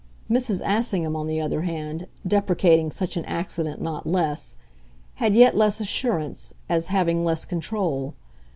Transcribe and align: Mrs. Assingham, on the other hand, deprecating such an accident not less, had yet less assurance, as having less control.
Mrs. 0.31 0.63
Assingham, 0.65 1.15
on 1.15 1.27
the 1.27 1.39
other 1.39 1.61
hand, 1.61 2.07
deprecating 2.25 2.89
such 2.89 3.17
an 3.17 3.25
accident 3.25 3.79
not 3.79 4.07
less, 4.07 4.57
had 5.21 5.35
yet 5.35 5.55
less 5.55 5.79
assurance, 5.79 6.55
as 6.67 6.87
having 6.87 7.23
less 7.23 7.45
control. 7.45 8.15